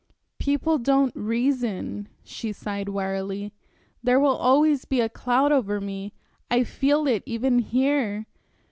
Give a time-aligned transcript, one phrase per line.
[0.39, 3.53] "People don't reason." She sighed wearily.
[4.01, 6.11] "There will always be a cloud over me
[6.49, 8.25] I feel it even here.